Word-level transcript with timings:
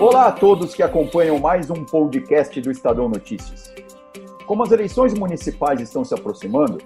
Olá 0.00 0.28
a 0.28 0.32
todos 0.32 0.74
que 0.74 0.82
acompanham 0.82 1.38
mais 1.38 1.68
um 1.68 1.84
podcast 1.84 2.58
do 2.58 2.70
Estadão 2.70 3.06
Notícias. 3.06 3.70
Como 4.46 4.62
as 4.62 4.72
eleições 4.72 5.12
municipais 5.12 5.78
estão 5.78 6.06
se 6.06 6.14
aproximando, 6.14 6.78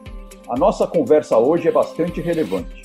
a 0.49 0.59
nossa 0.59 0.85
conversa 0.85 1.39
hoje 1.39 1.69
é 1.69 1.71
bastante 1.71 2.21
relevante. 2.21 2.83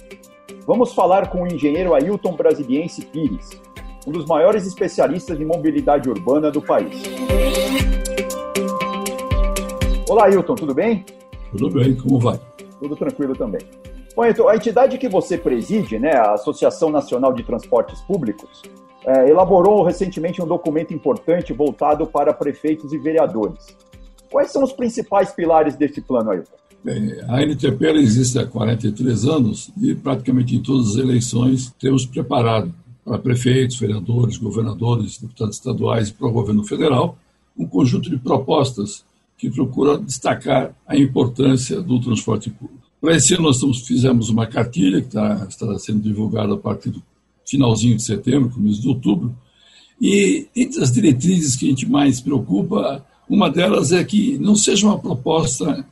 Vamos 0.68 0.94
falar 0.94 1.32
com 1.32 1.42
o 1.42 1.48
engenheiro 1.48 1.96
Ailton 1.96 2.34
Brasiliense 2.34 3.04
Pires, 3.08 3.60
um 4.06 4.12
dos 4.12 4.28
maiores 4.28 4.68
especialistas 4.68 5.42
em 5.42 5.46
mobilidade 5.46 6.08
urbana 6.08 6.52
do 6.52 6.62
país. 6.62 7.02
Olá, 10.08 10.26
Ailton, 10.26 10.54
tudo 10.54 10.76
bem? 10.76 11.04
Tudo 11.50 11.72
bem, 11.72 11.96
como 11.96 12.20
vai? 12.20 12.40
Tudo 12.80 12.96
tranquilo 12.96 13.36
também. 13.36 13.62
Bom, 14.16 14.26
então, 14.26 14.48
a 14.48 14.56
entidade 14.56 15.00
que 15.00 15.10
você 15.10 15.40
preside, 15.40 15.98
né, 15.98 16.14
a 16.14 16.34
Associação 16.34 16.92
Nacional 16.92 17.34
de 17.34 17.42
Transportes 17.42 18.00
Públicos, 18.02 18.62
é, 19.06 19.30
elaborou 19.30 19.84
recentemente 19.84 20.42
um 20.42 20.48
documento 20.48 20.94
importante 20.94 21.54
voltado 21.54 22.06
para 22.06 22.34
prefeitos 22.34 22.94
e 22.94 22.98
vereadores. 22.98 23.76
Quais 24.30 24.52
são 24.52 24.64
os 24.64 24.72
principais 24.72 25.32
pilares 25.32 25.76
desse 25.76 26.02
plano, 26.02 26.32
Ailton? 26.32 26.52
Bem, 26.84 27.14
a 27.28 27.42
NTP 27.42 27.88
existe 27.98 28.40
há 28.40 28.46
43 28.46 29.26
anos 29.26 29.70
e 29.82 29.94
praticamente 29.96 30.56
em 30.56 30.62
todas 30.62 30.92
as 30.92 30.96
eleições 30.96 31.74
temos 31.80 32.06
preparado 32.06 32.74
para 33.04 33.18
prefeitos, 33.18 33.78
vereadores, 33.78 34.38
governadores, 34.38 35.18
deputados 35.18 35.56
estaduais 35.56 36.10
e 36.10 36.14
para 36.14 36.28
o 36.28 36.32
governo 36.32 36.64
federal 36.64 37.18
um 37.58 37.68
conjunto 37.68 38.10
de 38.10 38.18
propostas 38.18 39.04
que 39.38 39.50
procura 39.50 39.98
destacar 39.98 40.74
a 40.88 40.96
importância 40.96 41.82
do 41.82 42.00
transporte 42.00 42.50
público. 42.50 42.80
Para 43.02 43.16
esse 43.16 43.34
ano, 43.34 43.44
nós 43.44 43.62
fizemos 43.82 44.30
uma 44.30 44.48
cartilha 44.48 45.02
que 45.02 45.08
está, 45.08 45.46
está 45.48 45.80
sendo 45.80 46.02
divulgada 46.02 46.54
a 46.54 46.58
partir 46.58 46.90
do 46.90 47.02
finalzinho 47.50 47.96
de 47.96 48.04
setembro, 48.04 48.50
começo 48.50 48.82
de 48.82 48.88
outubro, 48.88 49.36
e 50.02 50.48
entre 50.56 50.82
as 50.82 50.92
diretrizes 50.92 51.56
que 51.56 51.66
a 51.66 51.70
gente 51.70 51.90
mais 51.90 52.22
preocupa, 52.22 53.06
uma 53.30 53.50
delas 53.50 53.92
é 53.92 54.04
que 54.04 54.38
não 54.38 54.56
seja 54.56 54.88
uma 54.88 54.98
proposta 54.98 55.86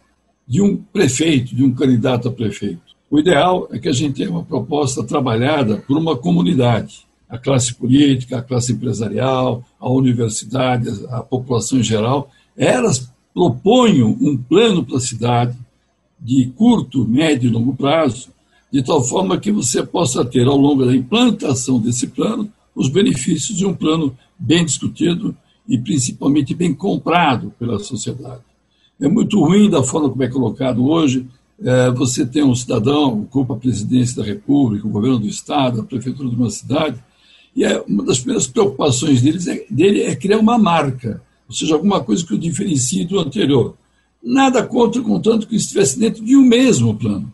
de 0.47 0.61
um 0.61 0.77
prefeito, 0.77 1.53
de 1.53 1.63
um 1.63 1.73
candidato 1.73 2.29
a 2.29 2.31
prefeito. 2.31 2.81
O 3.11 3.19
ideal 3.19 3.67
é 3.71 3.79
que 3.79 3.89
a 3.89 3.93
gente 3.93 4.15
tenha 4.15 4.29
uma 4.29 4.43
proposta 4.43 5.03
trabalhada 5.03 5.77
por 5.77 5.97
uma 5.97 6.15
comunidade, 6.15 7.05
a 7.29 7.37
classe 7.37 7.73
política, 7.73 8.37
a 8.37 8.41
classe 8.41 8.71
empresarial, 8.71 9.63
a 9.79 9.89
universidade, 9.89 10.89
a 11.09 11.21
população 11.21 11.79
em 11.79 11.83
geral. 11.83 12.29
Elas 12.55 13.11
proponham 13.33 14.17
um 14.21 14.37
plano 14.37 14.85
para 14.85 14.97
a 14.97 15.01
cidade 15.01 15.55
de 16.19 16.51
curto, 16.55 17.07
médio 17.07 17.49
e 17.49 17.53
longo 17.53 17.75
prazo, 17.75 18.29
de 18.71 18.83
tal 18.83 19.03
forma 19.03 19.39
que 19.39 19.51
você 19.51 19.83
possa 19.83 20.23
ter, 20.25 20.47
ao 20.47 20.57
longo 20.57 20.85
da 20.85 20.95
implantação 20.95 21.79
desse 21.79 22.07
plano, 22.07 22.51
os 22.75 22.89
benefícios 22.89 23.57
de 23.57 23.65
um 23.65 23.73
plano 23.73 24.15
bem 24.37 24.65
discutido 24.65 25.35
e 25.67 25.77
principalmente 25.77 26.53
bem 26.53 26.73
comprado 26.73 27.53
pela 27.57 27.79
sociedade. 27.79 28.41
É 28.99 29.07
muito 29.07 29.39
ruim 29.43 29.69
da 29.69 29.83
forma 29.83 30.09
como 30.09 30.23
é 30.23 30.27
colocado 30.27 30.85
hoje. 30.85 31.25
É, 31.59 31.89
você 31.91 32.25
tem 32.25 32.43
um 32.43 32.55
cidadão, 32.55 33.21
ocupa 33.21 33.53
a 33.53 33.57
presidência 33.57 34.17
da 34.17 34.23
República, 34.23 34.87
o 34.87 34.91
governo 34.91 35.19
do 35.19 35.27
Estado, 35.27 35.81
a 35.81 35.83
prefeitura 35.83 36.29
de 36.29 36.35
uma 36.35 36.49
cidade, 36.49 37.03
e 37.55 37.63
é, 37.63 37.83
uma 37.87 38.03
das 38.03 38.19
primeiras 38.19 38.47
preocupações 38.47 39.21
deles 39.21 39.47
é, 39.47 39.65
dele 39.69 40.01
é 40.03 40.15
criar 40.15 40.37
uma 40.37 40.57
marca 40.57 41.21
ou 41.47 41.55
seja, 41.55 41.75
alguma 41.75 42.03
coisa 42.03 42.25
que 42.25 42.33
o 42.33 42.37
diferencie 42.37 43.05
do 43.05 43.19
anterior. 43.19 43.75
Nada 44.21 44.65
contra, 44.65 45.01
contanto 45.01 45.47
que 45.47 45.55
estivesse 45.55 45.97
dentro 45.97 46.23
de 46.23 46.35
um 46.35 46.43
mesmo 46.43 46.93
plano. 46.93 47.31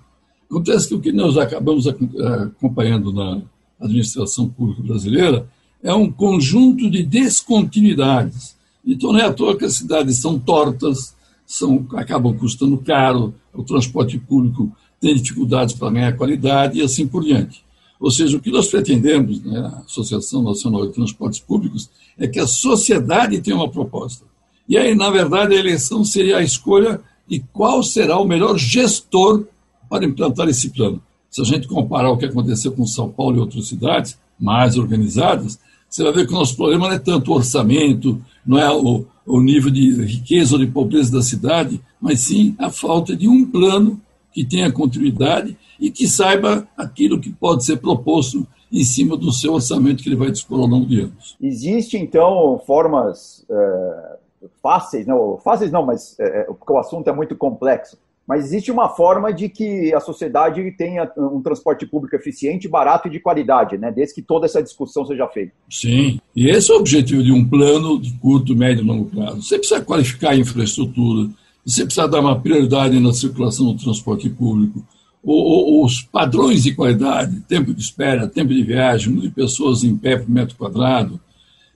Acontece 0.54 0.88
que 0.88 0.94
o 0.94 1.00
que 1.00 1.12
nós 1.12 1.36
acabamos 1.36 1.88
eh, 1.88 1.96
acompanhando 2.44 3.12
na 3.12 3.42
administração 3.82 4.48
pública 4.48 4.84
brasileira 4.84 5.48
é 5.82 5.92
um 5.92 6.12
conjunto 6.12 6.92
de 6.92 7.02
descontinuidades. 7.02 8.56
Então 8.86 9.12
não 9.12 9.20
é 9.20 9.24
à 9.24 9.34
toa 9.34 9.58
que 9.58 9.66
as 9.66 9.74
cidades 9.74 10.22
são 10.22 10.38
tortas, 10.38 11.16
são, 11.44 11.88
acabam 11.96 12.38
custando 12.38 12.78
caro, 12.78 13.34
o 13.52 13.64
transporte 13.64 14.20
público 14.20 14.72
tem 15.02 15.16
dificuldades 15.16 15.74
para 15.74 15.90
ganhar 15.90 16.16
qualidade 16.16 16.78
e 16.78 16.84
assim 16.84 17.08
por 17.08 17.24
diante. 17.24 17.66
Ou 18.00 18.12
seja, 18.12 18.38
o 18.38 18.40
que 18.40 18.52
nós 18.52 18.68
pretendemos, 18.68 19.44
né, 19.44 19.58
a 19.58 19.80
Associação 19.80 20.44
Nacional 20.44 20.86
de 20.86 20.94
Transportes 20.94 21.40
Públicos, 21.40 21.90
é 22.16 22.28
que 22.28 22.40
a 22.40 22.46
sociedade 22.46 23.42
tenha 23.42 23.56
uma 23.56 23.72
proposta. 23.72 24.24
E 24.70 24.78
aí, 24.78 24.94
na 24.94 25.10
verdade, 25.10 25.56
a 25.56 25.60
eleição 25.60 26.06
seria 26.06 26.38
a 26.38 26.44
escolha 26.44 27.02
de 27.28 27.44
qual 27.52 27.82
será 27.82 28.20
o 28.20 28.28
melhor 28.28 28.56
gestor 28.56 29.48
para 29.94 30.06
implantar 30.06 30.50
esse 30.50 30.72
plano. 30.72 31.00
Se 31.30 31.40
a 31.40 31.44
gente 31.44 31.68
comparar 31.68 32.10
o 32.10 32.18
que 32.18 32.26
aconteceu 32.26 32.72
com 32.72 32.84
São 32.84 33.12
Paulo 33.12 33.38
e 33.38 33.40
outras 33.40 33.68
cidades 33.68 34.18
mais 34.40 34.76
organizadas, 34.76 35.60
você 35.88 36.04
vai 36.04 36.12
ver 36.12 36.26
que 36.26 36.34
o 36.34 36.36
nosso 36.36 36.58
problema 36.58 36.88
não 36.88 36.96
é 36.96 36.98
tanto 36.98 37.32
o 37.32 37.36
orçamento, 37.36 38.20
não 38.44 38.58
é 38.58 38.72
o, 38.72 39.06
o 39.24 39.40
nível 39.40 39.70
de 39.70 40.04
riqueza 40.04 40.56
ou 40.56 40.60
de 40.60 40.66
pobreza 40.66 41.12
da 41.12 41.22
cidade, 41.22 41.80
mas 42.02 42.22
sim 42.22 42.56
a 42.58 42.72
falta 42.72 43.16
de 43.16 43.28
um 43.28 43.46
plano 43.46 44.02
que 44.32 44.44
tenha 44.44 44.72
continuidade 44.72 45.56
e 45.80 45.92
que 45.92 46.08
saiba 46.08 46.68
aquilo 46.76 47.22
que 47.22 47.32
pode 47.32 47.64
ser 47.64 47.78
proposto 47.78 48.48
em 48.72 48.84
cima 48.84 49.16
do 49.16 49.32
seu 49.32 49.54
orçamento 49.54 50.02
que 50.02 50.10
ele 50.10 50.16
vai 50.16 50.32
dispor 50.32 50.60
ao 50.60 50.66
longo 50.66 50.88
de 50.88 51.02
anos. 51.02 51.38
Existe, 51.40 52.00
então, 52.00 52.60
formas 52.66 53.46
é, 53.48 54.18
fáceis, 54.60 55.06
não, 55.06 55.38
fáceis 55.38 55.72
não, 55.72 55.86
mas 55.86 56.20
é, 56.20 56.46
porque 56.46 56.74
o 56.74 56.80
assunto 56.80 57.08
é 57.08 57.14
muito 57.14 57.36
complexo, 57.36 57.96
mas 58.28 58.46
existe 58.46 58.72
uma 58.72 58.90
forma 58.90 59.34
de 59.34 59.50
que 59.50 59.94
a 59.94 60.00
sociedade 60.00 60.72
tenha 60.78 61.12
um 61.18 61.42
transporte 61.42 61.86
público 61.86 62.16
eficiente, 62.16 62.68
barato 62.68 63.08
e 63.08 63.12
de 63.12 63.20
qualidade, 63.20 63.78
né? 63.78 63.92
desde 63.92 64.16
que 64.16 64.22
toda 64.22 64.46
essa 64.46 64.64
discussão 64.64 65.06
seja 65.06 65.28
feita. 65.28 65.52
Sim, 65.70 66.20
e 66.36 66.50
esse 66.50 66.72
é 66.72 66.74
o 66.74 66.78
objetivo 66.78 67.22
de 67.22 67.32
um 67.32 67.48
plano 67.48 68.00
de 68.00 68.14
curto, 68.14 68.56
médio 68.56 68.84
e 68.84 68.88
longo 68.88 69.06
prazo. 69.06 69.42
Você 69.42 69.58
precisa 69.58 69.82
qualificar 69.82 70.32
a 70.32 70.38
infraestrutura, 70.38 71.30
você 71.66 71.86
precisa 71.86 72.08
dar 72.08 72.22
uma 72.22 72.40
prioridade 72.40 73.00
na 73.00 73.14
circulação 73.14 73.68
do 73.68 73.84
transporte 73.84 74.30
público, 74.30 74.86
os 75.26 76.02
padrões 76.02 76.64
de 76.64 76.76
qualidade, 76.76 77.40
tempo 77.42 77.74
de 77.74 77.82
espera, 77.82 78.28
tempo 78.28 78.54
de 78.54 78.62
viagem, 78.62 79.10
número 79.10 79.30
de 79.30 79.34
pessoas 79.34 79.84
em 79.84 79.96
pé 79.96 80.18
por 80.18 80.30
metro 80.30 80.58
quadrado, 80.58 81.20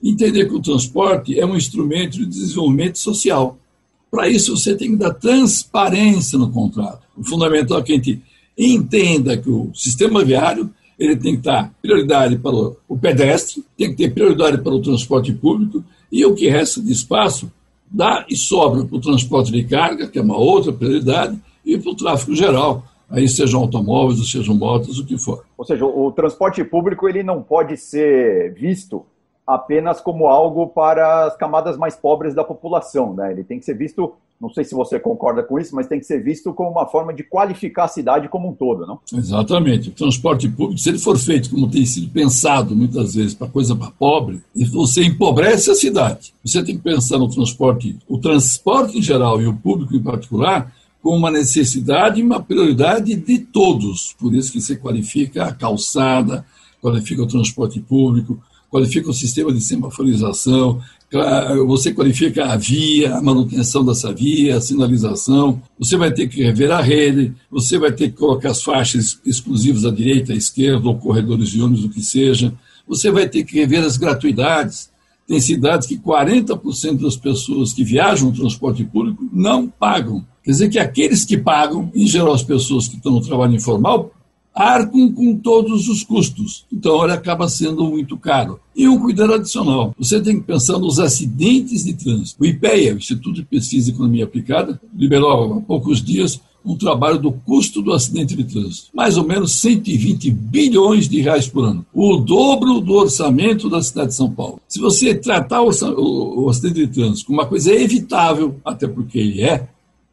entender 0.02 0.46
que 0.46 0.54
o 0.54 0.60
transporte 0.60 1.38
é 1.38 1.46
um 1.46 1.56
instrumento 1.56 2.18
de 2.18 2.26
desenvolvimento 2.26 2.98
social. 2.98 3.58
Para 4.10 4.28
isso, 4.28 4.56
você 4.56 4.74
tem 4.74 4.90
que 4.90 4.96
dar 4.96 5.14
transparência 5.14 6.38
no 6.38 6.50
contrato. 6.50 7.02
O 7.16 7.24
fundamental 7.24 7.78
é 7.78 7.82
que 7.82 7.92
a 7.92 7.96
gente 7.96 8.22
entenda 8.56 9.36
que 9.36 9.50
o 9.50 9.70
sistema 9.74 10.24
viário 10.24 10.70
ele 10.98 11.16
tem 11.16 11.36
que 11.36 11.42
dar 11.42 11.72
prioridade 11.80 12.36
para 12.38 12.52
o 12.52 12.98
pedestre, 13.00 13.64
tem 13.76 13.90
que 13.90 13.96
ter 13.96 14.12
prioridade 14.12 14.58
para 14.58 14.74
o 14.74 14.82
transporte 14.82 15.32
público 15.32 15.84
e 16.10 16.24
o 16.24 16.34
que 16.34 16.48
resta 16.48 16.82
de 16.82 16.90
espaço 16.90 17.50
dá 17.88 18.26
e 18.28 18.36
sobra 18.36 18.84
para 18.84 18.96
o 18.96 19.00
transporte 19.00 19.52
de 19.52 19.62
carga, 19.64 20.08
que 20.08 20.18
é 20.18 20.22
uma 20.22 20.36
outra 20.36 20.72
prioridade, 20.72 21.38
e 21.64 21.78
para 21.78 21.90
o 21.90 21.94
tráfego 21.94 22.34
geral, 22.34 22.84
aí 23.08 23.28
sejam 23.28 23.60
automóveis, 23.60 24.18
ou 24.18 24.24
sejam 24.24 24.54
motos, 24.54 24.98
o 24.98 25.06
que 25.06 25.16
for. 25.16 25.44
Ou 25.56 25.64
seja, 25.64 25.86
o 25.86 26.10
transporte 26.12 26.62
público 26.64 27.08
ele 27.08 27.22
não 27.22 27.42
pode 27.42 27.76
ser 27.76 28.52
visto 28.54 29.06
apenas 29.48 29.98
como 29.98 30.26
algo 30.26 30.66
para 30.66 31.24
as 31.24 31.34
camadas 31.34 31.78
mais 31.78 31.96
pobres 31.96 32.34
da 32.34 32.44
população, 32.44 33.14
né? 33.14 33.32
Ele 33.32 33.42
tem 33.42 33.58
que 33.58 33.64
ser 33.64 33.72
visto, 33.72 34.12
não 34.38 34.50
sei 34.50 34.62
se 34.62 34.74
você 34.74 35.00
concorda 35.00 35.42
com 35.42 35.58
isso, 35.58 35.74
mas 35.74 35.86
tem 35.86 35.98
que 35.98 36.04
ser 36.04 36.22
visto 36.22 36.52
como 36.52 36.68
uma 36.68 36.84
forma 36.84 37.14
de 37.14 37.22
qualificar 37.22 37.84
a 37.84 37.88
cidade 37.88 38.28
como 38.28 38.50
um 38.50 38.52
todo, 38.52 38.86
não? 38.86 38.98
Exatamente. 39.10 39.88
O 39.88 39.92
transporte 39.92 40.50
público, 40.50 40.78
se 40.78 40.90
ele 40.90 40.98
for 40.98 41.16
feito 41.18 41.48
como 41.48 41.70
tem 41.70 41.86
sido 41.86 42.10
pensado 42.10 42.76
muitas 42.76 43.14
vezes 43.14 43.32
para 43.32 43.48
coisa 43.48 43.74
pobre, 43.98 44.42
você 44.70 45.02
empobrece 45.02 45.70
a 45.70 45.74
cidade. 45.74 46.34
Você 46.44 46.62
tem 46.62 46.76
que 46.76 46.82
pensar 46.82 47.16
no 47.16 47.30
transporte, 47.30 47.96
o 48.06 48.18
transporte 48.18 48.98
em 48.98 49.02
geral 49.02 49.40
e 49.40 49.46
o 49.46 49.56
público 49.56 49.96
em 49.96 50.02
particular, 50.02 50.70
com 51.02 51.16
uma 51.16 51.30
necessidade 51.30 52.20
e 52.20 52.22
uma 52.22 52.42
prioridade 52.42 53.16
de 53.16 53.38
todos. 53.38 54.14
Por 54.20 54.34
isso 54.34 54.52
que 54.52 54.60
se 54.60 54.76
qualifica 54.76 55.44
a 55.44 55.54
calçada, 55.54 56.44
qualifica 56.82 57.22
o 57.22 57.26
transporte 57.26 57.80
público, 57.80 58.38
qualifica 58.70 59.10
o 59.10 59.14
sistema 59.14 59.52
de 59.52 59.60
semaforização, 59.60 60.80
você 61.66 61.92
qualifica 61.92 62.46
a 62.46 62.56
via, 62.56 63.14
a 63.16 63.22
manutenção 63.22 63.84
dessa 63.84 64.12
via, 64.12 64.56
a 64.56 64.60
sinalização, 64.60 65.62
você 65.78 65.96
vai 65.96 66.12
ter 66.12 66.28
que 66.28 66.42
rever 66.42 66.70
a 66.70 66.82
rede, 66.82 67.34
você 67.50 67.78
vai 67.78 67.90
ter 67.92 68.10
que 68.10 68.16
colocar 68.16 68.50
as 68.50 68.62
faixas 68.62 69.18
exclusivas 69.24 69.86
à 69.86 69.90
direita, 69.90 70.32
à 70.32 70.36
esquerda, 70.36 70.86
ou 70.86 70.98
corredores 70.98 71.48
de 71.48 71.62
ônibus, 71.62 71.84
o 71.84 71.88
que 71.88 72.02
seja, 72.02 72.52
você 72.86 73.10
vai 73.10 73.26
ter 73.26 73.44
que 73.44 73.58
rever 73.58 73.82
as 73.84 73.96
gratuidades, 73.96 74.90
tem 75.26 75.40
cidades 75.40 75.86
que 75.86 75.98
40% 75.98 77.02
das 77.02 77.16
pessoas 77.16 77.72
que 77.72 77.84
viajam 77.84 78.28
no 78.28 78.36
transporte 78.36 78.84
público 78.84 79.28
não 79.32 79.68
pagam. 79.68 80.24
Quer 80.42 80.52
dizer 80.52 80.68
que 80.70 80.78
aqueles 80.78 81.24
que 81.24 81.36
pagam, 81.36 81.90
em 81.94 82.06
geral 82.06 82.32
as 82.32 82.42
pessoas 82.42 82.88
que 82.88 82.96
estão 82.96 83.12
no 83.12 83.20
trabalho 83.20 83.54
informal, 83.54 84.10
arcam 84.58 85.12
com 85.12 85.36
todos 85.36 85.88
os 85.88 86.02
custos. 86.02 86.66
Então, 86.72 87.04
ele 87.04 87.12
acaba 87.12 87.48
sendo 87.48 87.84
muito 87.84 88.16
caro. 88.16 88.58
E 88.74 88.88
um 88.88 88.98
cuidado 88.98 89.34
adicional: 89.34 89.94
você 89.96 90.20
tem 90.20 90.40
que 90.40 90.46
pensar 90.46 90.78
nos 90.78 90.98
acidentes 90.98 91.84
de 91.84 91.94
trânsito. 91.94 92.42
O 92.42 92.46
IPEA, 92.46 92.94
Instituto 92.94 93.36
de 93.36 93.44
Pesquisa 93.44 93.90
e 93.90 93.92
Economia 93.92 94.24
Aplicada, 94.24 94.80
liberou 94.92 95.58
há 95.58 95.60
poucos 95.60 96.02
dias 96.02 96.40
um 96.64 96.76
trabalho 96.76 97.18
do 97.18 97.30
custo 97.30 97.80
do 97.80 97.92
acidente 97.92 98.34
de 98.34 98.44
trânsito. 98.44 98.88
Mais 98.92 99.16
ou 99.16 99.24
menos 99.24 99.52
120 99.60 100.30
bilhões 100.30 101.08
de 101.08 101.20
reais 101.20 101.46
por 101.46 101.64
ano. 101.64 101.86
O 101.94 102.16
dobro 102.16 102.80
do 102.80 102.94
orçamento 102.94 103.70
da 103.70 103.80
cidade 103.80 104.08
de 104.08 104.16
São 104.16 104.30
Paulo. 104.30 104.60
Se 104.68 104.80
você 104.80 105.14
tratar 105.14 105.62
o 105.62 106.48
acidente 106.48 106.74
de 106.74 106.88
trânsito 106.88 107.26
como 107.26 107.38
uma 107.38 107.46
coisa 107.46 107.72
evitável, 107.72 108.56
até 108.64 108.88
porque 108.88 109.18
ele 109.18 109.40
é, 109.40 109.68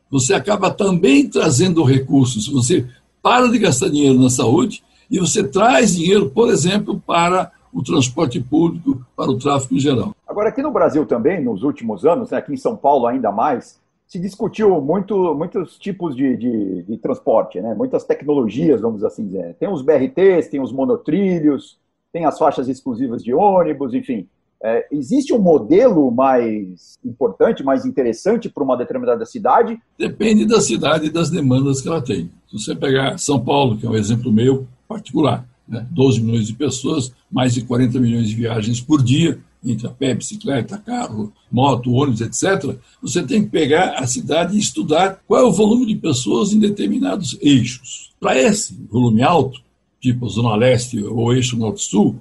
você 0.09 0.33
acaba 0.33 0.69
também 0.69 1.27
trazendo 1.27 1.83
recursos. 1.83 2.47
Você 2.47 2.85
para 3.25 3.49
de 3.49 3.57
gastar 3.57 3.89
dinheiro 3.89 4.19
na 4.19 4.29
saúde 4.29 4.83
e 5.09 5.17
você 5.17 5.43
traz 5.43 5.95
dinheiro, 5.95 6.29
por 6.29 6.47
exemplo, 6.47 7.01
para 7.07 7.51
o 7.73 7.81
transporte 7.81 8.39
público, 8.39 9.03
para 9.17 9.31
o 9.31 9.39
tráfego 9.39 9.73
em 9.73 9.79
geral. 9.79 10.15
Agora, 10.27 10.49
aqui 10.49 10.61
no 10.61 10.69
Brasil 10.69 11.07
também, 11.07 11.43
nos 11.43 11.63
últimos 11.63 12.05
anos, 12.05 12.29
né, 12.29 12.37
aqui 12.37 12.53
em 12.53 12.57
São 12.57 12.77
Paulo 12.77 13.07
ainda 13.07 13.31
mais, 13.31 13.81
se 14.05 14.19
discutiu 14.19 14.79
muito, 14.79 15.33
muitos 15.33 15.75
tipos 15.79 16.15
de, 16.15 16.37
de, 16.37 16.83
de, 16.83 16.97
transporte, 16.97 17.59
né? 17.59 17.73
muitas 17.73 18.03
tecnologias, 18.03 18.79
vamos 18.79 19.03
assim 19.03 19.25
dizer. 19.25 19.55
Tem 19.55 19.67
os 19.67 19.81
BRTs, 19.81 20.47
tem 20.51 20.61
os 20.61 20.71
monotrilhos, 20.71 21.79
tem 22.13 22.25
as 22.25 22.37
faixas 22.37 22.69
exclusivas 22.69 23.23
de 23.23 23.33
ônibus, 23.33 23.95
enfim. 23.95 24.27
É, 24.63 24.87
existe 24.91 25.33
um 25.33 25.39
modelo 25.39 26.09
mais 26.09 26.97
importante, 27.03 27.63
mais 27.63 27.85
interessante 27.85 28.49
para 28.49 28.63
uma 28.63 28.77
determinada 28.77 29.25
cidade? 29.25 29.79
Depende 29.97 30.45
da 30.45 30.59
cidade 30.61 31.07
e 31.07 31.11
das 31.11 31.29
demandas 31.29 31.81
que 31.81 31.87
ela 31.87 32.01
tem. 32.01 32.29
Se 32.49 32.59
você 32.59 32.75
pegar 32.75 33.17
São 33.17 33.39
Paulo, 33.39 33.77
que 33.77 33.85
é 33.85 33.89
um 33.89 33.95
exemplo 33.95 34.31
meu 34.31 34.67
particular, 34.87 35.47
né? 35.67 35.85
12 35.91 36.21
milhões 36.21 36.47
de 36.47 36.53
pessoas, 36.53 37.11
mais 37.31 37.53
de 37.53 37.63
40 37.63 37.99
milhões 37.99 38.27
de 38.27 38.35
viagens 38.35 38.79
por 38.79 39.03
dia, 39.03 39.39
entre 39.63 39.87
a 39.87 39.89
pé, 39.89 40.13
bicicleta, 40.13 40.77
carro, 40.77 41.33
moto, 41.51 41.91
ônibus, 41.91 42.21
etc., 42.21 42.77
você 43.01 43.23
tem 43.23 43.43
que 43.43 43.49
pegar 43.49 43.95
a 43.95 44.05
cidade 44.05 44.55
e 44.55 44.59
estudar 44.59 45.21
qual 45.27 45.41
é 45.41 45.43
o 45.43 45.51
volume 45.51 45.87
de 45.87 45.95
pessoas 45.95 46.53
em 46.53 46.59
determinados 46.59 47.37
eixos. 47.41 48.13
Para 48.19 48.39
esse 48.39 48.75
volume 48.91 49.23
alto, 49.23 49.59
tipo 49.99 50.29
Zona 50.29 50.55
Leste 50.55 51.03
ou 51.03 51.33
eixo 51.33 51.57
Norte-Sul, 51.57 52.15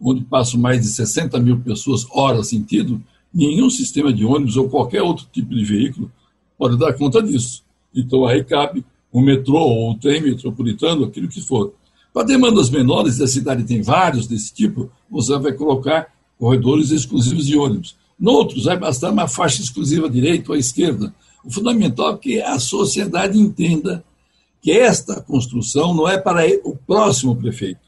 onde 0.00 0.24
passam 0.24 0.60
mais 0.60 0.82
de 0.82 0.88
60 0.88 1.38
mil 1.40 1.58
pessoas 1.60 2.06
hora 2.10 2.42
sentido, 2.42 3.02
nenhum 3.32 3.70
sistema 3.70 4.12
de 4.12 4.24
ônibus 4.24 4.56
ou 4.56 4.68
qualquer 4.68 5.02
outro 5.02 5.26
tipo 5.32 5.54
de 5.54 5.64
veículo 5.64 6.10
pode 6.58 6.78
dar 6.78 6.92
conta 6.94 7.22
disso. 7.22 7.62
Então 7.94 8.26
aí 8.26 8.44
cabe 8.44 8.84
o 9.12 9.20
metrô 9.20 9.58
ou 9.58 9.92
o 9.92 9.98
trem 9.98 10.22
metropolitano, 10.22 11.04
aquilo 11.04 11.28
que 11.28 11.40
for. 11.40 11.72
Para 12.12 12.26
demandas 12.26 12.70
menores, 12.70 13.20
a 13.20 13.26
cidade 13.26 13.64
tem 13.64 13.82
vários 13.82 14.26
desse 14.26 14.52
tipo, 14.52 14.90
você 15.10 15.38
vai 15.38 15.52
colocar 15.52 16.08
corredores 16.38 16.90
exclusivos 16.90 17.46
de 17.46 17.56
ônibus. 17.56 17.96
Noutros, 18.18 18.64
vai 18.64 18.78
bastar 18.78 19.12
uma 19.12 19.28
faixa 19.28 19.60
exclusiva 19.60 20.06
à 20.06 20.10
direita 20.10 20.50
ou 20.50 20.56
à 20.56 20.58
esquerda. 20.58 21.14
O 21.44 21.50
fundamental 21.50 22.14
é 22.14 22.16
que 22.16 22.40
a 22.40 22.58
sociedade 22.58 23.38
entenda 23.38 24.02
que 24.62 24.72
esta 24.72 25.20
construção 25.20 25.94
não 25.94 26.08
é 26.08 26.18
para 26.18 26.42
o 26.64 26.74
próximo 26.74 27.36
prefeito. 27.36 27.85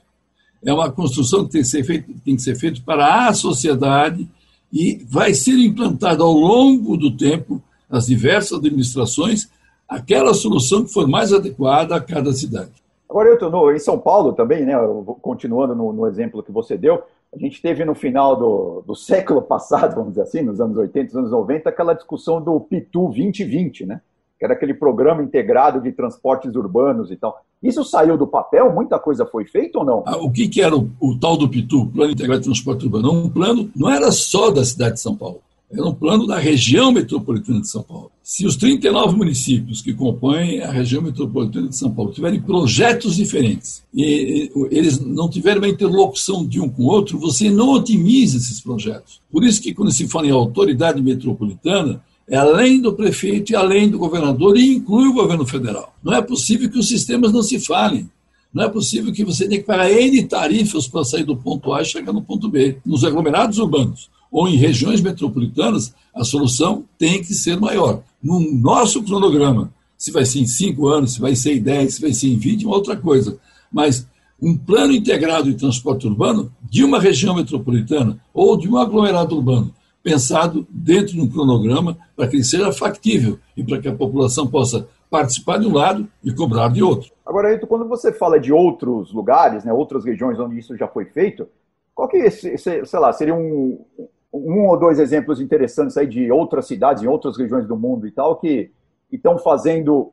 É 0.68 0.72
uma 0.72 0.92
construção 0.92 1.46
que 1.46 1.52
tem 1.52 1.62
que 1.62 1.66
ser 1.68 1.82
feita, 1.82 2.12
tem 2.22 2.36
que 2.36 2.42
ser 2.42 2.54
feita 2.54 2.78
para 2.84 3.26
a 3.26 3.32
sociedade 3.32 4.28
e 4.70 5.02
vai 5.08 5.32
ser 5.32 5.58
implantada 5.58 6.22
ao 6.22 6.32
longo 6.32 6.94
do 6.94 7.16
tempo, 7.16 7.62
nas 7.88 8.04
diversas 8.04 8.58
administrações, 8.58 9.48
aquela 9.88 10.34
solução 10.34 10.84
que 10.84 10.92
for 10.92 11.08
mais 11.08 11.32
adequada 11.32 11.96
a 11.96 12.00
cada 12.02 12.34
cidade. 12.34 12.72
Agora, 13.08 13.30
eu 13.30 13.74
em 13.74 13.78
São 13.78 13.98
Paulo 13.98 14.34
também, 14.34 14.66
né, 14.66 14.74
continuando 15.22 15.74
no, 15.74 15.90
no 15.90 16.06
exemplo 16.06 16.42
que 16.42 16.52
você 16.52 16.76
deu, 16.76 17.02
a 17.34 17.38
gente 17.38 17.62
teve 17.62 17.82
no 17.86 17.94
final 17.94 18.36
do, 18.36 18.82
do, 18.86 18.94
século 18.94 19.40
passado, 19.40 19.94
vamos 19.94 20.10
dizer 20.10 20.22
assim, 20.22 20.42
nos 20.42 20.60
anos 20.60 20.76
80, 20.76 21.06
nos 21.06 21.16
anos 21.16 21.30
90, 21.30 21.70
aquela 21.70 21.94
discussão 21.94 22.42
do 22.42 22.60
PITU 22.60 23.04
2020, 23.04 23.86
né? 23.86 24.02
que 24.38 24.44
era 24.44 24.52
aquele 24.52 24.74
programa 24.74 25.22
integrado 25.22 25.80
de 25.80 25.92
transportes 25.92 26.54
urbanos 26.54 27.10
e 27.10 27.16
tal. 27.16 27.42
Isso 27.62 27.84
saiu 27.84 28.16
do 28.16 28.26
papel? 28.26 28.72
Muita 28.72 28.98
coisa 28.98 29.26
foi 29.26 29.44
feita 29.44 29.78
ou 29.78 29.84
não? 29.84 30.04
Ah, 30.06 30.16
o 30.16 30.30
que, 30.30 30.48
que 30.48 30.60
era 30.60 30.76
o, 30.76 30.88
o, 31.00 31.18
tal 31.18 31.36
do 31.36 31.48
PITU, 31.48 31.86
Plano 31.86 32.12
Integrado 32.12 32.40
de 32.40 32.46
Transporte 32.46 32.84
Urbano? 32.84 33.12
Um 33.12 33.28
plano 33.28 33.70
não 33.74 33.90
era 33.90 34.12
só 34.12 34.50
da 34.50 34.64
cidade 34.64 34.94
de 34.94 35.00
São 35.00 35.16
Paulo. 35.16 35.40
Era 35.70 35.84
um 35.84 35.92
plano 35.92 36.26
da 36.26 36.38
região 36.38 36.90
metropolitana 36.90 37.60
de 37.60 37.68
São 37.68 37.82
Paulo. 37.82 38.10
Se 38.22 38.46
os 38.46 38.56
39 38.56 39.16
municípios 39.16 39.82
que 39.82 39.92
compõem 39.92 40.62
a 40.62 40.70
região 40.70 41.02
metropolitana 41.02 41.68
de 41.68 41.76
São 41.76 41.90
Paulo 41.90 42.10
tiverem 42.10 42.40
projetos 42.40 43.16
diferentes 43.16 43.82
e 43.92 44.50
eles 44.70 44.98
não 44.98 45.28
tiverem 45.28 45.58
uma 45.58 45.68
interlocução 45.68 46.46
de 46.46 46.58
um 46.58 46.70
com 46.70 46.84
o 46.84 46.86
outro, 46.86 47.18
você 47.18 47.50
não 47.50 47.70
otimiza 47.70 48.38
esses 48.38 48.62
projetos. 48.62 49.20
Por 49.30 49.44
isso 49.44 49.60
que 49.60 49.74
quando 49.74 49.92
se 49.92 50.08
fala 50.08 50.26
em 50.26 50.30
autoridade 50.30 51.02
metropolitana, 51.02 52.02
é 52.28 52.36
além 52.36 52.80
do 52.80 52.92
prefeito 52.92 53.52
e 53.52 53.56
além 53.56 53.88
do 53.88 53.98
governador 53.98 54.56
e 54.56 54.76
inclui 54.76 55.08
o 55.08 55.14
governo 55.14 55.46
federal. 55.46 55.94
Não 56.02 56.12
é 56.12 56.20
possível 56.20 56.70
que 56.70 56.78
os 56.78 56.88
sistemas 56.88 57.32
não 57.32 57.42
se 57.42 57.58
falem. 57.58 58.08
Não 58.52 58.64
é 58.64 58.68
possível 58.68 59.12
que 59.12 59.24
você 59.24 59.46
tenha 59.46 59.60
que 59.60 59.66
pagar 59.66 59.90
N 59.90 60.22
tarifas 60.24 60.86
para 60.86 61.04
sair 61.04 61.24
do 61.24 61.36
ponto 61.36 61.72
A 61.72 61.82
e 61.82 61.84
chegar 61.84 62.12
no 62.12 62.22
ponto 62.22 62.48
B. 62.48 62.78
Nos 62.84 63.04
aglomerados 63.04 63.58
urbanos, 63.58 64.10
ou 64.30 64.48
em 64.48 64.56
regiões 64.56 65.00
metropolitanas, 65.00 65.94
a 66.14 66.24
solução 66.24 66.84
tem 66.98 67.22
que 67.22 67.34
ser 67.34 67.58
maior. 67.58 68.02
No 68.22 68.40
nosso 68.40 69.02
cronograma, 69.02 69.72
se 69.96 70.10
vai 70.10 70.24
ser 70.24 70.40
em 70.40 70.46
5 70.46 70.86
anos, 70.86 71.14
se 71.14 71.20
vai 71.20 71.34
ser 71.34 71.56
em 71.56 71.62
10, 71.62 71.94
se 71.94 72.00
vai 72.00 72.12
ser 72.12 72.28
em 72.28 72.38
20, 72.38 72.62
é 72.62 72.66
uma 72.66 72.76
outra 72.76 72.96
coisa. 72.96 73.38
Mas 73.72 74.06
um 74.40 74.56
plano 74.56 74.92
integrado 74.92 75.50
de 75.50 75.58
transporte 75.58 76.06
urbano 76.06 76.52
de 76.70 76.84
uma 76.84 77.00
região 77.00 77.34
metropolitana 77.34 78.18
ou 78.32 78.56
de 78.56 78.68
um 78.68 78.76
aglomerado 78.76 79.34
urbano, 79.34 79.74
pensado 80.02 80.66
dentro 80.70 81.14
de 81.14 81.20
um 81.20 81.28
cronograma 81.28 81.98
para 82.16 82.28
que 82.28 82.36
ele 82.36 82.44
seja 82.44 82.72
factível 82.72 83.38
e 83.56 83.62
para 83.62 83.80
que 83.80 83.88
a 83.88 83.94
população 83.94 84.46
possa 84.46 84.88
participar 85.10 85.58
de 85.58 85.66
um 85.66 85.74
lado 85.74 86.06
e 86.22 86.32
cobrar 86.32 86.68
de 86.68 86.82
outro. 86.82 87.10
Agora, 87.24 87.50
Eito, 87.50 87.66
quando 87.66 87.88
você 87.88 88.12
fala 88.12 88.38
de 88.38 88.52
outros 88.52 89.12
lugares, 89.12 89.64
né, 89.64 89.72
outras 89.72 90.04
regiões 90.04 90.38
onde 90.38 90.58
isso 90.58 90.76
já 90.76 90.86
foi 90.86 91.06
feito, 91.06 91.48
qual 91.94 92.08
que, 92.08 92.30
sei 92.30 92.82
lá, 92.94 93.12
seria 93.12 93.34
um, 93.34 93.84
um 94.32 94.68
ou 94.68 94.78
dois 94.78 94.98
exemplos 94.98 95.40
interessantes 95.40 95.96
aí 95.96 96.06
de 96.06 96.30
outras 96.30 96.66
cidades, 96.66 97.02
em 97.02 97.06
outras 97.06 97.36
regiões 97.36 97.66
do 97.66 97.76
mundo 97.76 98.06
e 98.06 98.10
tal, 98.10 98.36
que 98.36 98.70
estão 99.10 99.36
fazendo 99.38 100.12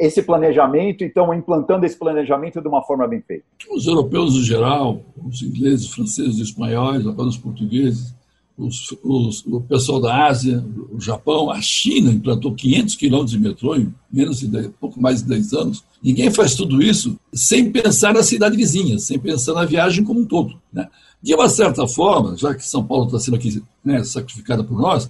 esse 0.00 0.22
planejamento 0.22 1.04
e 1.04 1.08
estão 1.08 1.34
implantando 1.34 1.84
esse 1.84 1.98
planejamento 1.98 2.62
de 2.62 2.68
uma 2.68 2.82
forma 2.82 3.06
bem 3.06 3.20
feita? 3.20 3.44
Os 3.70 3.86
europeus 3.86 4.34
em 4.34 4.42
geral, 4.42 5.02
os 5.22 5.42
ingleses, 5.42 5.86
os 5.86 5.94
franceses, 5.94 6.36
os 6.36 6.40
espanhóis, 6.40 7.06
agora 7.06 7.28
os 7.28 7.36
portugueses, 7.36 8.14
os, 8.58 8.92
os, 9.04 9.46
o 9.46 9.60
pessoal 9.60 10.00
da 10.00 10.26
Ásia, 10.26 10.64
o 10.90 11.00
Japão, 11.00 11.48
a 11.48 11.60
China 11.62 12.10
implantou 12.10 12.54
500 12.54 12.96
quilômetros 12.96 13.30
de 13.30 13.38
metrô 13.38 13.76
em 13.76 13.94
menos 14.12 14.40
de 14.40 14.48
10, 14.48 14.70
pouco 14.80 15.00
mais 15.00 15.22
de 15.22 15.28
10 15.28 15.52
anos. 15.52 15.84
Ninguém 16.02 16.30
faz 16.30 16.56
tudo 16.56 16.82
isso 16.82 17.16
sem 17.32 17.70
pensar 17.70 18.12
na 18.12 18.22
cidade 18.22 18.56
vizinha, 18.56 18.98
sem 18.98 19.18
pensar 19.18 19.54
na 19.54 19.64
viagem 19.64 20.04
como 20.04 20.20
um 20.20 20.24
todo. 20.24 20.60
Né? 20.72 20.88
De 21.22 21.34
uma 21.34 21.48
certa 21.48 21.86
forma, 21.86 22.36
já 22.36 22.52
que 22.52 22.66
São 22.66 22.84
Paulo 22.84 23.06
está 23.06 23.20
sendo 23.20 23.36
aqui 23.36 23.62
né, 23.84 24.02
sacrificada 24.02 24.64
por 24.64 24.78
nós, 24.80 25.08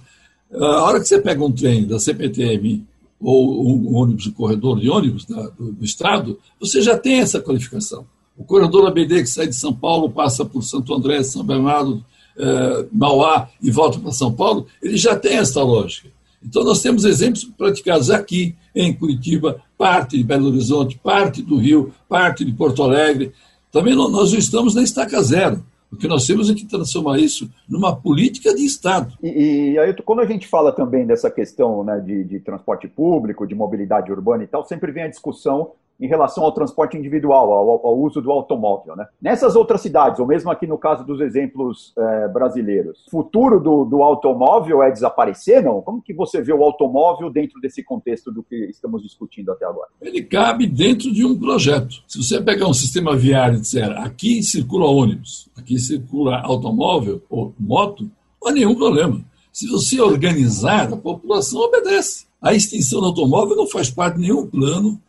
a 0.53 0.83
hora 0.83 0.99
que 0.99 1.07
você 1.07 1.19
pega 1.19 1.43
um 1.43 1.51
trem 1.51 1.87
da 1.87 1.99
CPTM 1.99 2.85
ou 3.19 3.67
um 3.67 3.95
ônibus 3.95 4.23
de 4.23 4.31
corredor 4.31 4.79
de 4.79 4.89
ônibus 4.89 5.25
da, 5.25 5.49
do, 5.49 5.73
do, 5.73 5.85
Estado, 5.85 6.39
você 6.59 6.81
já 6.81 6.97
tem 6.97 7.19
essa 7.19 7.41
qualificação. 7.41 8.05
O 8.37 8.43
corredor 8.43 8.87
ABD 8.87 9.21
que 9.21 9.25
sai 9.27 9.47
de 9.47 9.55
São 9.55 9.73
Paulo, 9.73 10.09
passa 10.09 10.45
por 10.45 10.63
Santo 10.63 10.93
André, 10.93 11.21
São 11.23 11.43
Bernardo, 11.43 12.03
eh, 12.39 12.85
Mauá 12.91 13.49
e 13.61 13.69
volta 13.69 13.99
para 13.99 14.11
São 14.11 14.31
Paulo, 14.31 14.65
ele 14.81 14.95
já 14.95 15.15
tem 15.15 15.37
essa 15.37 15.61
lógica. 15.61 16.09
Então, 16.41 16.63
nós 16.63 16.81
temos 16.81 17.03
exemplos 17.03 17.43
praticados 17.43 18.09
aqui 18.09 18.55
em 18.73 18.93
Curitiba, 18.93 19.61
parte 19.77 20.17
de 20.17 20.23
Belo 20.23 20.47
Horizonte, 20.47 20.97
parte 20.97 21.41
do 21.41 21.57
Rio, 21.57 21.93
parte 22.07 22.45
de 22.45 22.53
Porto 22.53 22.81
Alegre. 22.81 23.33
Também 23.71 23.93
nós 23.93 24.31
estamos 24.31 24.73
na 24.73 24.81
estaca 24.81 25.21
zero. 25.21 25.63
O 25.91 25.97
que 25.97 26.07
nós 26.07 26.25
temos 26.25 26.49
é 26.49 26.53
que 26.53 26.65
transformar 26.65 27.19
isso 27.19 27.49
numa 27.67 27.95
política 27.95 28.53
de 28.55 28.63
Estado. 28.63 29.17
E, 29.21 29.71
e 29.71 29.79
aí, 29.79 29.93
quando 30.05 30.21
a 30.21 30.25
gente 30.25 30.47
fala 30.47 30.71
também 30.71 31.05
dessa 31.05 31.29
questão 31.29 31.83
né, 31.83 31.99
de, 31.99 32.23
de 32.23 32.39
transporte 32.39 32.87
público, 32.87 33.45
de 33.45 33.55
mobilidade 33.55 34.11
urbana 34.11 34.43
e 34.43 34.47
tal, 34.47 34.63
sempre 34.63 34.91
vem 34.91 35.03
a 35.03 35.09
discussão 35.09 35.71
em 35.99 36.07
relação 36.07 36.43
ao 36.43 36.51
transporte 36.51 36.97
individual, 36.97 37.51
ao, 37.51 37.87
ao, 37.87 37.99
uso 37.99 38.21
do 38.21 38.31
automóvel. 38.31 38.95
Né? 38.95 39.05
Nessas 39.21 39.55
outras 39.55 39.81
cidades, 39.81 40.19
ou 40.19 40.25
mesmo 40.25 40.49
aqui 40.49 40.65
no 40.65 40.77
caso 40.77 41.03
dos 41.03 41.19
exemplos 41.19 41.93
é, 41.97 42.27
brasileiros, 42.29 43.05
futuro 43.11 43.59
do, 43.59 43.83
do, 43.83 44.01
automóvel 44.01 44.81
é 44.81 44.91
desaparecer, 44.91 45.61
não? 45.61 45.81
Como 45.81 46.01
que 46.01 46.13
você 46.13 46.41
vê 46.41 46.53
o 46.53 46.63
automóvel 46.63 47.29
dentro 47.29 47.59
desse 47.59 47.83
contexto 47.83 48.31
do 48.31 48.41
que 48.41 48.55
estamos 48.69 49.03
discutindo 49.03 49.51
até 49.51 49.65
agora? 49.65 49.89
Ele 50.01 50.23
cabe 50.23 50.65
dentro 50.65 51.11
de 51.11 51.25
um 51.25 51.37
projeto. 51.37 51.95
Se 52.07 52.23
você 52.23 52.41
pegar 52.41 52.67
um 52.67 52.73
sistema 52.73 53.15
viário 53.15 53.57
e 53.57 53.61
disser 53.61 53.91
aqui 53.99 54.41
circula 54.41 54.85
ônibus, 54.85 55.49
aqui 55.57 55.77
circula 55.77 56.41
automóvel 56.43 57.21
ou 57.29 57.53
moto, 57.59 58.09
não 58.41 58.49
há 58.49 58.53
nenhum 58.53 58.75
problema. 58.75 59.21
Se 59.51 59.67
você 59.67 59.99
organizar, 59.99 60.93
a 60.93 60.97
população 60.97 61.59
obedece. 61.59 62.27
A 62.41 62.53
extinção 62.53 63.01
do 63.01 63.07
automóvel 63.07 63.57
não 63.57 63.67
faz 63.67 63.89
parte 63.89 64.15
de 64.15 64.21
nenhum 64.21 64.47
plano 64.47 64.99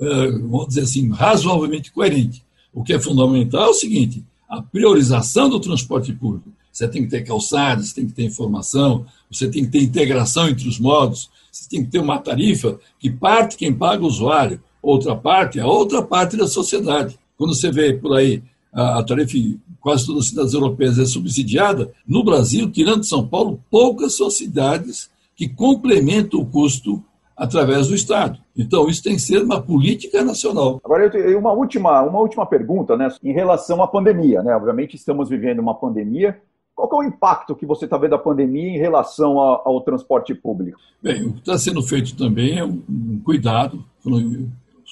vamos 0.00 0.68
dizer 0.68 0.82
assim, 0.82 1.10
razoavelmente 1.10 1.92
coerente. 1.92 2.42
O 2.72 2.82
que 2.82 2.92
é 2.92 2.98
fundamental 2.98 3.66
é 3.66 3.68
o 3.70 3.74
seguinte: 3.74 4.24
a 4.48 4.62
priorização 4.62 5.48
do 5.48 5.60
transporte 5.60 6.12
público. 6.12 6.50
Você 6.72 6.86
tem 6.88 7.02
que 7.02 7.10
ter 7.10 7.22
calçadas, 7.22 7.88
você 7.88 7.96
tem 7.96 8.06
que 8.06 8.12
ter 8.12 8.24
informação, 8.24 9.04
você 9.30 9.48
tem 9.48 9.64
que 9.64 9.70
ter 9.70 9.82
integração 9.82 10.48
entre 10.48 10.68
os 10.68 10.78
modos, 10.78 11.28
você 11.50 11.68
tem 11.68 11.84
que 11.84 11.90
ter 11.90 11.98
uma 11.98 12.18
tarifa 12.18 12.78
que 12.98 13.10
parte 13.10 13.56
quem 13.56 13.74
paga 13.74 14.02
o 14.02 14.06
usuário, 14.06 14.62
outra 14.80 15.16
parte 15.16 15.58
a 15.58 15.66
outra 15.66 16.00
parte 16.00 16.36
da 16.36 16.46
sociedade. 16.46 17.18
Quando 17.36 17.54
você 17.54 17.70
vê 17.70 17.92
por 17.92 18.16
aí 18.16 18.42
a, 18.72 19.00
a 19.00 19.02
tarifa 19.02 19.36
quase 19.80 20.06
todas 20.06 20.24
as 20.24 20.28
cidades 20.28 20.54
europeias 20.54 20.98
é 20.98 21.04
subsidiada, 21.04 21.92
no 22.06 22.22
Brasil, 22.22 22.70
tirando 22.70 23.04
São 23.04 23.26
Paulo, 23.26 23.60
poucas 23.70 24.16
são 24.16 24.30
cidades 24.30 25.10
que 25.34 25.48
complementam 25.48 26.40
o 26.40 26.46
custo 26.46 27.02
através 27.40 27.88
do 27.88 27.94
Estado. 27.94 28.38
Então, 28.54 28.86
isso 28.86 29.02
tem 29.02 29.14
que 29.14 29.22
ser 29.22 29.42
uma 29.42 29.62
política 29.62 30.22
nacional. 30.22 30.78
Agora, 30.84 31.04
eu 31.04 31.10
tenho 31.10 31.38
uma 31.38 31.52
última, 31.52 32.02
uma 32.02 32.18
última 32.20 32.44
pergunta 32.44 32.98
né, 32.98 33.08
em 33.24 33.32
relação 33.32 33.82
à 33.82 33.88
pandemia. 33.88 34.42
Né? 34.42 34.54
Obviamente, 34.54 34.94
estamos 34.94 35.30
vivendo 35.30 35.58
uma 35.58 35.74
pandemia. 35.74 36.38
Qual 36.74 37.02
é 37.02 37.06
o 37.06 37.08
impacto 37.08 37.56
que 37.56 37.64
você 37.64 37.86
está 37.86 37.96
vendo 37.96 38.10
da 38.10 38.18
pandemia 38.18 38.68
em 38.68 38.78
relação 38.78 39.38
ao, 39.38 39.66
ao 39.66 39.80
transporte 39.80 40.34
público? 40.34 40.78
Bem, 41.02 41.28
o 41.28 41.32
que 41.32 41.38
está 41.38 41.56
sendo 41.56 41.82
feito 41.82 42.14
também 42.14 42.58
é 42.58 42.64
um, 42.64 43.18
cuidado, 43.24 43.82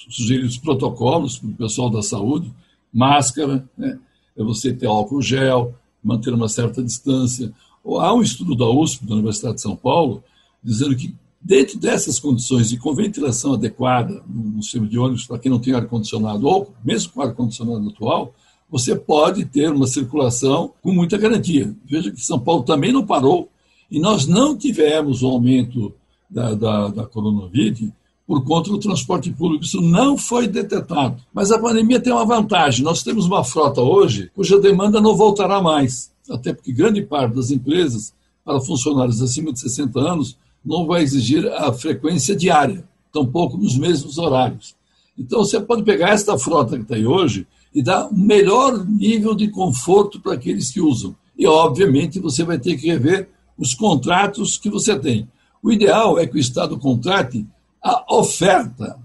sugeridos 0.09 0.57
protocolos 0.57 1.37
para 1.37 1.49
o 1.49 1.53
pessoal 1.53 1.91
da 1.91 2.01
saúde, 2.01 2.51
máscara, 2.91 3.63
né? 3.77 3.99
é 4.35 4.43
você 4.43 4.73
ter 4.73 4.87
álcool 4.87 5.21
gel, 5.21 5.75
manter 6.03 6.33
uma 6.33 6.49
certa 6.49 6.81
distância. 6.81 7.51
Há 7.85 8.11
um 8.11 8.23
estudo 8.23 8.55
da 8.55 8.65
USP, 8.65 9.05
da 9.05 9.13
Universidade 9.13 9.55
de 9.55 9.61
São 9.61 9.75
Paulo, 9.75 10.23
dizendo 10.63 10.95
que 10.95 11.13
Dentro 11.41 11.79
dessas 11.79 12.19
condições 12.19 12.71
e 12.71 12.77
com 12.77 12.93
ventilação 12.93 13.53
adequada 13.53 14.23
no 14.27 14.61
sistema 14.61 14.87
de 14.87 14.99
ônibus, 14.99 15.25
para 15.25 15.39
quem 15.39 15.49
não 15.49 15.59
tem 15.59 15.73
ar-condicionado, 15.73 16.45
ou 16.45 16.73
mesmo 16.83 17.13
com 17.13 17.21
ar-condicionado 17.21 17.89
atual, 17.89 18.33
você 18.69 18.95
pode 18.95 19.45
ter 19.45 19.71
uma 19.71 19.87
circulação 19.87 20.73
com 20.81 20.91
muita 20.91 21.17
garantia. 21.17 21.73
Veja 21.85 22.11
que 22.11 22.21
São 22.21 22.39
Paulo 22.39 22.63
também 22.63 22.91
não 22.91 23.05
parou 23.05 23.49
e 23.89 23.99
nós 23.99 24.27
não 24.27 24.55
tivemos 24.55 25.23
o 25.23 25.27
aumento 25.27 25.93
da, 26.29 26.53
da, 26.53 26.87
da 26.89 27.05
coronavírus 27.05 27.89
por 28.27 28.43
conta 28.43 28.69
do 28.69 28.77
transporte 28.77 29.31
público. 29.31 29.63
Isso 29.63 29.81
não 29.81 30.15
foi 30.15 30.47
detectado. 30.47 31.19
Mas 31.33 31.51
a 31.51 31.57
pandemia 31.57 31.99
tem 31.99 32.13
uma 32.13 32.25
vantagem. 32.25 32.85
Nós 32.85 33.01
temos 33.01 33.25
uma 33.25 33.43
frota 33.43 33.81
hoje 33.81 34.29
cuja 34.35 34.59
demanda 34.59 35.01
não 35.01 35.15
voltará 35.15 35.59
mais. 35.59 36.11
Até 36.29 36.53
porque 36.53 36.71
grande 36.71 37.01
parte 37.01 37.33
das 37.33 37.49
empresas, 37.49 38.13
para 38.45 38.61
funcionários 38.61 39.19
acima 39.19 39.51
de 39.51 39.59
60 39.59 39.99
anos, 39.99 40.37
não 40.63 40.85
vai 40.85 41.01
exigir 41.01 41.47
a 41.47 41.71
frequência 41.73 42.35
diária, 42.35 42.87
tampouco 43.13 43.57
nos 43.57 43.77
mesmos 43.77 44.17
horários. 44.17 44.75
Então, 45.17 45.39
você 45.39 45.59
pode 45.59 45.83
pegar 45.83 46.09
esta 46.09 46.37
frota 46.37 46.77
que 46.77 46.83
está 46.83 46.95
aí 46.95 47.05
hoje 47.05 47.45
e 47.73 47.83
dar 47.83 48.07
um 48.07 48.17
melhor 48.17 48.85
nível 48.87 49.35
de 49.35 49.49
conforto 49.49 50.19
para 50.19 50.33
aqueles 50.33 50.71
que 50.71 50.81
usam. 50.81 51.15
E, 51.37 51.45
obviamente, 51.45 52.19
você 52.19 52.43
vai 52.43 52.57
ter 52.57 52.77
que 52.77 52.87
rever 52.87 53.29
os 53.57 53.73
contratos 53.73 54.57
que 54.57 54.69
você 54.69 54.97
tem. 54.97 55.27
O 55.61 55.71
ideal 55.71 56.17
é 56.17 56.25
que 56.25 56.35
o 56.35 56.39
Estado 56.39 56.77
contrate 56.77 57.45
a 57.83 58.15
oferta 58.15 58.97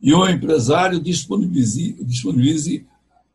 e 0.00 0.12
o 0.12 0.28
empresário 0.28 1.00
disponibilize, 1.00 1.96
disponibilize 2.02 2.86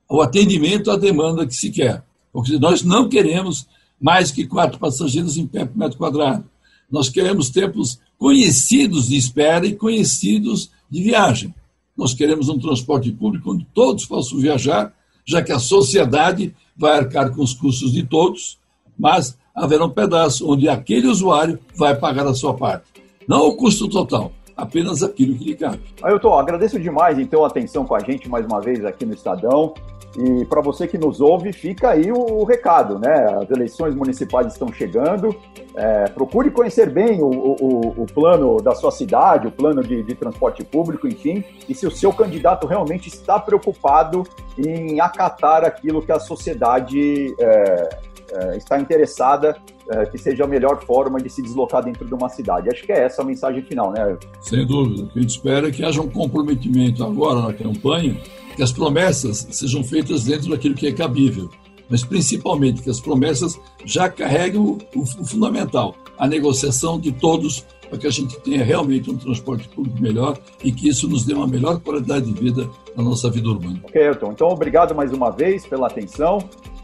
o 0.08 0.22
atendimento 0.22 0.92
à 0.92 0.98
demanda 0.98 1.46
que 1.46 1.54
se 1.56 1.72
quer. 1.72 2.04
Porque 2.32 2.58
nós 2.60 2.84
não 2.84 3.10
queremos 3.10 3.68
mais 4.00 4.32
que 4.32 4.46
quatro 4.46 4.80
passageiros 4.80 5.36
em 5.36 5.48
pé 5.48 5.66
por 5.66 5.78
metro 5.78 5.98
quadrado. 5.98 6.46
Nós 6.92 7.10
queremos 7.10 7.50
tempos 7.50 8.00
conhecidos 8.18 9.08
de 9.08 9.18
espera 9.18 9.66
e 9.66 9.76
conhecidos 9.76 10.72
de 10.90 11.04
viagem. 11.04 11.54
Nós 11.96 12.14
queremos 12.14 12.50
um 12.50 12.58
transporte 12.58 13.12
público 13.12 13.52
onde 13.52 13.66
todos 13.74 14.06
possam 14.06 14.40
viajar, 14.40 14.94
já 15.26 15.42
que 15.42 15.52
a 15.52 15.60
sociedade 15.60 16.56
vai 16.76 16.98
arcar 16.98 17.34
com 17.34 17.42
os 17.42 17.54
custos 17.54 17.92
de 17.92 18.04
todos, 18.04 18.58
mas 18.98 19.38
haverá 19.54 19.86
um 19.86 19.90
pedaço 19.90 20.50
onde 20.50 20.68
aquele 20.70 21.08
usuário 21.08 21.60
vai 21.76 21.96
pagar 21.96 22.26
a 22.26 22.34
sua 22.34 22.54
parte. 22.54 22.86
Não 23.28 23.48
o 23.48 23.56
custo 23.56 23.88
total, 23.88 24.32
apenas 24.56 25.04
aquilo 25.04 25.38
que 25.38 25.44
lhe 25.44 25.56
cabe. 25.56 25.82
Ailton, 26.02 26.34
agradeço 26.34 26.80
demais 26.80 27.20
então 27.20 27.44
a 27.44 27.48
atenção 27.48 27.86
com 27.86 27.96
a 27.96 28.00
gente 28.00 28.28
mais 28.28 28.46
uma 28.46 28.60
vez 28.60 28.84
aqui 28.84 29.06
no 29.06 29.14
Estadão. 29.14 29.74
E 30.18 30.44
para 30.46 30.62
você 30.62 30.88
que 30.88 30.98
nos 30.98 31.22
ouve, 31.22 31.54
fica 31.54 31.92
aí 31.92 32.12
o, 32.12 32.18
o, 32.18 32.44
recado, 32.44 32.98
né? 32.98 33.26
As 33.42 33.50
eleições 33.52 33.94
municipais 33.94 34.48
estão 34.48 34.74
chegando. 34.74 35.36
É, 35.76 36.06
procure 36.10 36.50
conhecer 36.50 36.90
bem 36.90 37.22
o, 37.22 37.28
o, 37.28 38.04
o, 38.04 38.06
plano 38.08 38.58
da 38.58 38.74
sua 38.74 38.92
cidade, 38.92 39.48
o 39.48 39.52
plano 39.52 39.84
de, 39.84 40.02
de, 40.02 40.16
transporte 40.16 40.64
público, 40.64 41.08
enfim, 41.08 41.44
e 41.68 41.76
se 41.76 41.86
o 41.86 41.92
seu 41.92 42.12
candidato 42.12 42.66
realmente 42.66 43.08
está 43.08 43.40
preocupado 43.40 44.24
em 44.58 45.00
acatar 45.00 45.64
aquilo 45.64 46.02
que 46.02 46.12
a 46.12 46.20
sociedade 46.20 47.34
é, 47.40 47.90
é, 48.32 48.58
está 48.58 48.80
interessada 48.80 49.56
é, 49.90 50.06
que 50.06 50.18
seja 50.18 50.44
a 50.44 50.48
melhor 50.48 50.84
forma 50.86 51.20
de 51.20 51.30
se 51.30 51.42
deslocar 51.42 51.84
dentro 51.84 52.06
de 52.06 52.14
uma 52.14 52.30
cidade. 52.30 52.70
Acho 52.70 52.84
que 52.84 52.92
é 52.92 53.06
essa 53.06 53.22
a 53.22 53.26
mensagem 53.26 53.62
final, 53.64 53.92
né? 53.92 54.18
Sem 54.42 54.66
dúvida. 54.66 55.04
O 55.04 55.08
que 55.08 55.20
a 55.20 55.22
gente 55.22 55.32
espera 55.32 55.68
é 55.68 55.72
que 55.72 55.84
haja 55.84 56.02
um 56.02 56.10
comprometimento 56.10 57.04
agora 57.04 57.42
na 57.42 57.54
campanha 57.54 58.18
que 58.56 58.64
as 58.64 58.72
promessas 58.72 59.48
sejam 59.52 59.84
feitas 59.84 60.26
dentro 60.26 60.50
daquilo 60.50 60.76
que 60.76 60.86
é 60.86 60.92
cabível, 60.92 61.50
mas 61.90 62.04
principalmente 62.04 62.82
que 62.82 62.90
as 62.90 63.00
promessas 63.00 63.60
já 63.86 64.10
carreguem 64.10 64.60
o, 64.60 64.78
o, 64.96 65.02
o 65.02 65.26
fundamental, 65.26 65.96
a 66.18 66.28
negociação 66.28 67.00
de 67.00 67.12
todos 67.12 67.66
para 67.90 67.98
que 67.98 68.08
a 68.08 68.12
gente 68.12 68.40
tenha 68.42 68.64
realmente 68.64 69.10
um 69.10 69.18
transporte 69.18 69.68
público 69.70 70.00
melhor 70.00 70.38
e 70.64 70.72
que 70.72 70.88
isso 70.88 71.08
nos 71.08 71.26
dê 71.26 71.34
uma 71.34 71.48
melhor 71.48 71.80
qualidade 71.80 72.32
de 72.32 72.40
vida 72.40 72.70
na 72.96 73.04
nossa 73.04 73.30
vida 73.30 73.50
urbana. 73.50 73.80
Ok, 73.84 74.00
Elton. 74.00 74.32
Então, 74.32 74.50
obrigado 74.50 74.94
mais 74.94 75.12
uma 75.12 75.32
vez 75.32 75.66
pela 75.66 75.88
atenção 75.88 76.40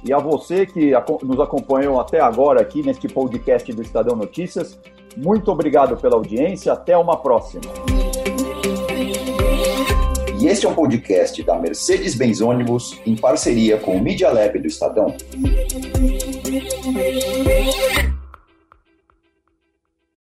e 0.05 0.13
a 0.13 0.19
você 0.19 0.67
que 0.67 0.91
nos 1.23 1.39
acompanhou 1.39 1.99
até 1.99 2.21
agora 2.21 2.61
aqui 2.61 2.83
neste 2.83 3.07
podcast 3.07 3.73
do 3.73 3.81
Estadão 3.81 4.15
Notícias. 4.15 4.79
Muito 5.17 5.51
obrigado 5.51 5.97
pela 5.97 6.15
audiência. 6.15 6.71
Até 6.71 6.95
uma 6.95 7.17
próxima. 7.17 7.63
E 10.39 10.47
este 10.47 10.67
é 10.67 10.69
um 10.69 10.75
podcast 10.75 11.41
da 11.41 11.57
Mercedes-Benz 11.57 12.39
Ônibus 12.39 12.99
em 13.03 13.15
parceria 13.15 13.77
com 13.77 13.97
o 13.97 14.01
Media 14.01 14.29
Lab 14.29 14.59
do 14.59 14.67
Estadão. 14.67 15.15